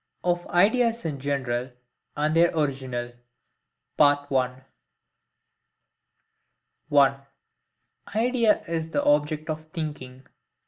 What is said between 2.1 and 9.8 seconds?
AND THEIR ORIGINAL. 1. Idea is the Object of